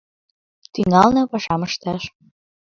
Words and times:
Тӱҥална 0.73 1.23
пашам 1.31 1.61
ышташ. 1.67 2.01